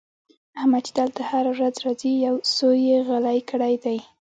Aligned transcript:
احمد 0.59 0.81
چې 0.87 0.91
دلته 0.99 1.21
هره 1.29 1.49
ورځ 1.55 1.75
راځي؛ 1.85 2.11
يو 2.25 2.35
سوی 2.55 2.79
يې 2.89 2.97
غلی 3.07 3.39
کړی 3.49 3.75
دی. 3.83 3.99